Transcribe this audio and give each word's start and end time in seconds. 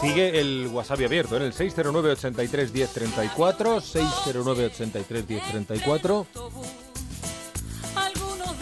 Sigue 0.00 0.40
el 0.40 0.68
WhatsApp 0.72 1.00
abierto 1.04 1.36
en 1.36 1.42
el 1.44 1.52
609 1.52 2.10
83 2.12 2.72
1034 2.72 3.80
609 3.80 4.66
83 4.66 5.28
1034 5.28 6.26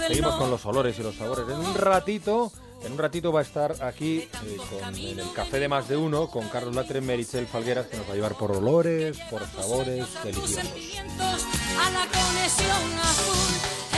Seguimos 0.07 0.35
con 0.37 0.51
los 0.51 0.65
olores 0.67 0.99
y 0.99 1.03
los 1.03 1.15
sabores. 1.15 1.45
En 1.49 1.59
un 1.59 1.75
ratito, 1.75 2.53
en 2.85 2.93
un 2.93 2.99
ratito 2.99 3.33
va 3.33 3.41
a 3.41 3.43
estar 3.43 3.83
aquí 3.83 4.19
eh, 4.19 4.57
con, 4.69 4.95
en 4.95 5.19
el 5.19 5.33
café 5.33 5.59
de 5.61 5.69
más 5.69 5.89
de 5.89 5.97
uno 5.97 6.29
con 6.29 6.49
Carlos 6.49 6.75
Latre, 6.75 7.01
Merichel 7.01 7.47
Falgueras, 7.47 7.87
que 7.87 7.97
nos 7.97 8.09
va 8.09 8.13
a 8.13 8.15
llevar 8.17 8.35
por 8.37 8.53
olores, 8.53 9.19
por 9.31 9.41
sabores 9.47 10.07
deliciosos. 10.25 10.59
A 10.59 11.91
la 11.91 12.07
conexión 12.07 12.99
azul. 13.01 13.55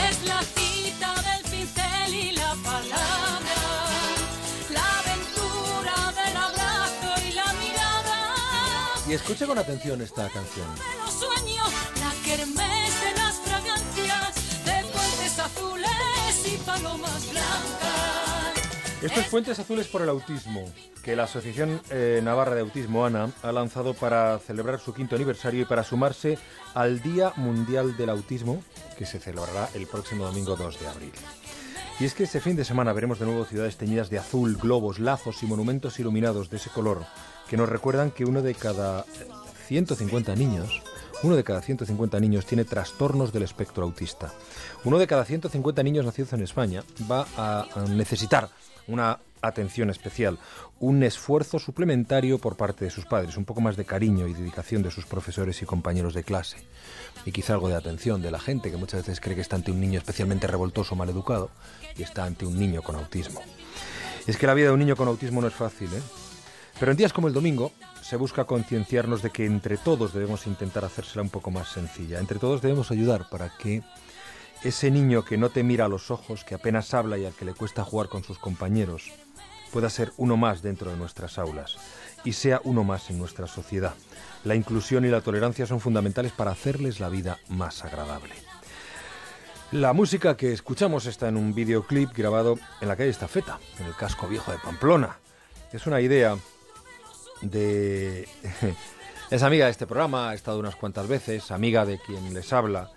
Es 0.09 0.25
la 0.25 0.41
cita 0.41 1.15
del 1.21 1.44
Y 9.07 9.13
escuche 9.13 9.45
con 9.45 9.57
atención 9.57 10.01
esta 10.01 10.27
canción. 10.29 10.67
Los 11.03 11.13
sueños, 11.13 11.69
la 11.99 12.11
kermés 12.25 13.01
de 13.03 13.11
las 13.15 13.35
fragancias, 13.35 14.65
de 14.65 14.81
puentes 14.91 15.39
azules 15.39 16.53
y 16.53 16.57
palomas 16.65 17.31
blancas. 17.31 18.25
Esto 19.03 19.19
es 19.19 19.27
Fuentes 19.27 19.59
Azules 19.59 19.87
por 19.87 20.01
el 20.01 20.09
Autismo, 20.09 20.67
que 21.03 21.15
la 21.15 21.25
Asociación 21.25 21.79
eh, 21.91 22.21
Navarra 22.23 22.55
de 22.55 22.61
Autismo, 22.61 23.05
ANA, 23.05 23.29
ha 23.43 23.51
lanzado 23.51 23.93
para 23.93 24.39
celebrar 24.39 24.79
su 24.79 24.95
quinto 24.95 25.15
aniversario 25.15 25.61
y 25.61 25.65
para 25.65 25.83
sumarse 25.83 26.39
al 26.73 27.03
Día 27.03 27.31
Mundial 27.35 27.95
del 27.97 28.09
Autismo, 28.09 28.63
que 28.97 29.05
se 29.05 29.19
celebrará 29.19 29.69
el 29.75 29.85
próximo 29.85 30.25
domingo 30.25 30.55
2 30.55 30.79
de 30.79 30.87
abril. 30.87 31.11
Y 31.99 32.05
es 32.05 32.13
que 32.13 32.23
este 32.23 32.41
fin 32.41 32.55
de 32.55 32.65
semana 32.65 32.91
veremos 32.91 33.19
de 33.19 33.25
nuevo 33.25 33.45
ciudades 33.45 33.77
teñidas 33.77 34.09
de 34.09 34.19
azul, 34.19 34.57
globos, 34.57 34.99
lazos 34.99 35.41
y 35.43 35.45
monumentos 35.45 35.99
iluminados 35.99 36.49
de 36.49 36.57
ese 36.57 36.69
color, 36.69 37.05
que 37.49 37.55
nos 37.55 37.69
recuerdan 37.69 38.11
que 38.11 38.25
uno 38.25 38.41
de 38.41 38.53
cada 38.53 39.05
150 39.67 40.35
niños 40.35 40.81
uno 41.23 41.35
de 41.35 41.43
cada 41.43 41.61
150 41.61 42.19
niños 42.19 42.45
tiene 42.45 42.65
trastornos 42.65 43.31
del 43.31 43.43
espectro 43.43 43.83
autista. 43.83 44.33
Uno 44.83 44.99
de 44.99 45.07
cada 45.07 45.25
150 45.25 45.81
niños 45.81 46.05
nacidos 46.05 46.33
en 46.33 46.43
España 46.43 46.83
va 47.09 47.25
a 47.37 47.65
a 47.73 47.85
necesitar 47.87 48.49
una 48.87 49.17
atención 49.41 49.89
especial, 49.89 50.39
un 50.79 51.03
esfuerzo 51.03 51.59
suplementario 51.59 52.39
por 52.39 52.57
parte 52.57 52.85
de 52.85 52.91
sus 52.91 53.05
padres, 53.05 53.37
un 53.37 53.45
poco 53.45 53.61
más 53.61 53.77
de 53.77 53.85
cariño 53.85 54.27
y 54.27 54.33
dedicación 54.33 54.81
de 54.83 54.91
sus 54.91 55.05
profesores 55.05 55.61
y 55.61 55.65
compañeros 55.65 56.13
de 56.13 56.23
clase. 56.23 56.57
Y 57.25 57.31
quizá 57.31 57.53
algo 57.53 57.69
de 57.69 57.75
atención 57.75 58.21
de 58.21 58.31
la 58.31 58.39
gente 58.39 58.71
que 58.71 58.77
muchas 58.77 59.01
veces 59.01 59.19
cree 59.19 59.35
que 59.35 59.41
está 59.41 59.55
ante 59.55 59.71
un 59.71 59.79
niño 59.79 59.99
especialmente 59.99 60.47
revoltoso 60.47 60.95
o 60.95 60.97
maleducado 60.97 61.49
y 61.97 62.03
está 62.03 62.25
ante 62.25 62.45
un 62.45 62.59
niño 62.59 62.81
con 62.81 62.95
autismo. 62.95 63.41
Es 64.27 64.37
que 64.37 64.47
la 64.47 64.53
vida 64.53 64.67
de 64.67 64.73
un 64.73 64.79
niño 64.79 64.95
con 64.95 65.07
autismo 65.07 65.41
no 65.41 65.47
es 65.47 65.53
fácil, 65.53 65.89
¿eh? 65.93 66.01
Pero 66.79 66.91
en 66.91 66.97
días 66.97 67.13
como 67.13 67.27
el 67.27 67.33
domingo 67.33 67.71
se 68.01 68.17
busca 68.17 68.43
concienciarnos 68.43 69.21
de 69.21 69.29
que 69.29 69.45
entre 69.45 69.77
todos 69.77 70.13
debemos 70.13 70.45
intentar 70.45 70.83
hacérsela 70.83 71.21
un 71.21 71.29
poco 71.29 71.49
más 71.49 71.69
sencilla. 71.69 72.19
Entre 72.19 72.37
todos 72.37 72.61
debemos 72.61 72.91
ayudar 72.91 73.29
para 73.29 73.49
que 73.57 73.81
ese 74.63 74.91
niño 74.91 75.23
que 75.23 75.37
no 75.37 75.49
te 75.49 75.63
mira 75.63 75.85
a 75.85 75.89
los 75.89 76.11
ojos, 76.11 76.43
que 76.43 76.55
apenas 76.55 76.93
habla 76.93 77.17
y 77.17 77.25
al 77.25 77.33
que 77.33 77.45
le 77.45 77.53
cuesta 77.53 77.83
jugar 77.83 78.09
con 78.09 78.23
sus 78.23 78.39
compañeros, 78.39 79.11
pueda 79.75 79.89
ser 79.89 80.13
uno 80.15 80.37
más 80.37 80.61
dentro 80.61 80.89
de 80.89 80.95
nuestras 80.95 81.37
aulas 81.37 81.75
y 82.23 82.31
sea 82.31 82.61
uno 82.63 82.85
más 82.85 83.09
en 83.09 83.17
nuestra 83.17 83.45
sociedad. 83.45 83.93
La 84.45 84.55
inclusión 84.55 85.03
y 85.03 85.09
la 85.09 85.19
tolerancia 85.19 85.65
son 85.65 85.81
fundamentales 85.81 86.31
para 86.31 86.51
hacerles 86.51 87.01
la 87.01 87.09
vida 87.09 87.39
más 87.49 87.83
agradable. 87.83 88.33
La 89.73 89.91
música 89.91 90.37
que 90.37 90.53
escuchamos 90.53 91.07
está 91.07 91.27
en 91.27 91.35
un 91.35 91.53
videoclip 91.53 92.13
grabado 92.15 92.57
en 92.79 92.87
la 92.87 92.95
calle 92.95 93.09
Estafeta, 93.09 93.59
en 93.77 93.87
el 93.87 93.95
casco 93.97 94.29
viejo 94.29 94.49
de 94.53 94.59
Pamplona. 94.59 95.17
Es 95.73 95.85
una 95.87 95.99
idea 95.99 96.37
de... 97.41 98.29
Es 99.29 99.43
amiga 99.43 99.65
de 99.65 99.71
este 99.71 99.87
programa, 99.87 100.29
ha 100.29 100.35
estado 100.35 100.59
unas 100.59 100.77
cuantas 100.77 101.07
veces, 101.09 101.51
amiga 101.51 101.83
de 101.83 101.99
quien 101.99 102.33
les 102.33 102.53
habla, 102.53 102.91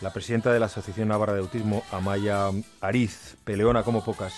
la 0.00 0.12
presidenta 0.12 0.50
de 0.50 0.60
la 0.60 0.66
Asociación 0.66 1.08
Navarra 1.08 1.34
de 1.34 1.40
Autismo, 1.40 1.82
Amaya 1.90 2.50
Ariz, 2.80 3.36
peleona 3.44 3.82
como 3.82 4.04
pocas, 4.04 4.32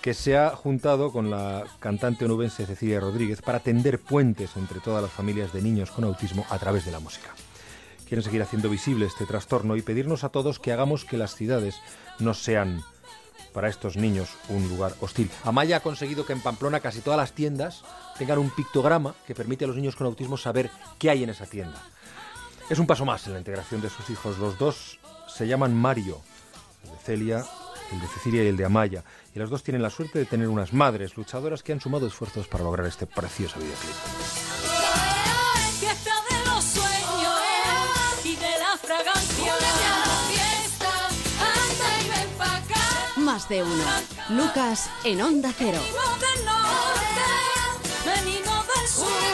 que 0.00 0.14
se 0.14 0.36
ha 0.36 0.50
juntado 0.50 1.12
con 1.12 1.30
la 1.30 1.64
cantante 1.80 2.24
onubense 2.24 2.66
Cecilia 2.66 3.00
Rodríguez 3.00 3.42
para 3.42 3.60
tender 3.60 3.98
puentes 3.98 4.56
entre 4.56 4.80
todas 4.80 5.02
las 5.02 5.12
familias 5.12 5.52
de 5.52 5.62
niños 5.62 5.90
con 5.90 6.04
autismo 6.04 6.46
a 6.50 6.58
través 6.58 6.84
de 6.84 6.92
la 6.92 7.00
música. 7.00 7.34
Quieren 8.06 8.22
seguir 8.22 8.42
haciendo 8.42 8.70
visible 8.70 9.06
este 9.06 9.26
trastorno 9.26 9.76
y 9.76 9.82
pedirnos 9.82 10.24
a 10.24 10.30
todos 10.30 10.58
que 10.58 10.72
hagamos 10.72 11.04
que 11.04 11.18
las 11.18 11.34
ciudades 11.34 11.76
no 12.18 12.32
sean 12.32 12.82
para 13.52 13.68
estos 13.68 13.96
niños 13.96 14.30
un 14.48 14.68
lugar 14.68 14.94
hostil. 15.00 15.30
Amaya 15.44 15.78
ha 15.78 15.80
conseguido 15.80 16.24
que 16.24 16.32
en 16.32 16.40
Pamplona 16.40 16.80
casi 16.80 17.00
todas 17.00 17.18
las 17.18 17.32
tiendas 17.32 17.82
tengan 18.16 18.38
un 18.38 18.50
pictograma 18.50 19.14
que 19.26 19.34
permite 19.34 19.64
a 19.64 19.68
los 19.68 19.76
niños 19.76 19.96
con 19.96 20.06
autismo 20.06 20.36
saber 20.36 20.70
qué 20.98 21.10
hay 21.10 21.24
en 21.24 21.30
esa 21.30 21.46
tienda. 21.46 21.82
Es 22.70 22.78
un 22.78 22.86
paso 22.86 23.04
más 23.04 23.26
en 23.26 23.32
la 23.32 23.38
integración 23.38 23.80
de 23.80 23.90
sus 23.90 24.08
hijos. 24.10 24.38
Los 24.38 24.58
dos 24.58 25.00
se 25.26 25.46
llaman 25.46 25.74
Mario, 25.74 26.20
de 26.84 26.96
Celia, 27.04 27.44
el 27.92 28.00
de 28.00 28.06
Cecilia 28.08 28.44
y 28.44 28.48
el 28.48 28.56
de 28.56 28.64
Amaya. 28.64 29.04
Y 29.34 29.38
los 29.38 29.50
dos 29.50 29.62
tienen 29.62 29.82
la 29.82 29.90
suerte 29.90 30.18
de 30.18 30.24
tener 30.24 30.48
unas 30.48 30.72
madres 30.72 31.16
luchadoras 31.16 31.62
que 31.62 31.72
han 31.72 31.80
sumado 31.80 32.06
esfuerzos 32.06 32.48
para 32.48 32.64
lograr 32.64 32.86
este 32.86 33.06
precioso 33.06 33.58
videoclip. 33.58 33.94
Fiesta 35.78 36.14
de 36.28 36.46
los 36.46 36.64
sueños 36.64 37.40
y 38.24 38.36
de 38.36 38.58
la 38.58 38.76
fragancia. 38.76 39.54
Fiesta, 40.28 41.08
anda 41.38 42.04
y 42.04 42.08
ven 42.08 42.36
pa' 42.36 42.56
acá. 42.56 42.84
Más 43.16 43.48
de 43.48 43.62
uno. 43.62 43.84
Lucas 44.30 44.90
en 45.04 45.22
Onda 45.22 45.52
Cero. 45.56 45.78
Venimos 45.80 46.20
del 46.20 46.44
norte, 46.44 47.24
venimos 48.04 48.66
del 48.66 48.88
sur. 48.88 49.27